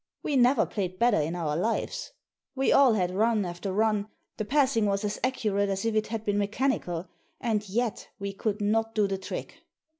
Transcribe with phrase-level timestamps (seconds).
[0.23, 2.11] We never played better in our lives.
[2.55, 6.25] We all had run after run, the passing was as accurate as if it had
[6.25, 7.07] been mechanical,
[7.39, 9.61] and yet we could not do the trick.